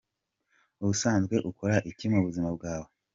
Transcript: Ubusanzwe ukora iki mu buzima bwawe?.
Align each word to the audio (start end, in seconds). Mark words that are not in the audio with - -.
Ubusanzwe 0.81 1.35
ukora 1.49 1.75
iki 1.91 2.05
mu 2.11 2.19
buzima 2.25 2.49
bwawe?. 2.55 2.87